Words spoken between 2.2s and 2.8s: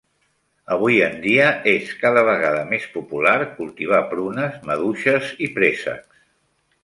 vegada